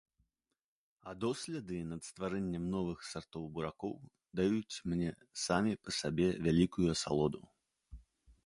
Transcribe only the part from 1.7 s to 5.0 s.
над стварэннем новых сартоў буракоў даюць